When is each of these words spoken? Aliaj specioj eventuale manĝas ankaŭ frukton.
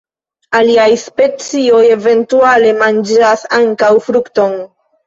Aliaj 0.59 0.87
specioj 1.01 1.83
eventuale 1.99 2.75
manĝas 2.81 3.49
ankaŭ 3.61 3.97
frukton. 4.11 4.63